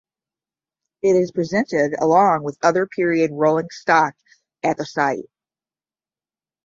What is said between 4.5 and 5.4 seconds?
at the site.